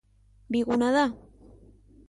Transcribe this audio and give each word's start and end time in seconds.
Biguna 0.51 0.89
da. 0.95 1.05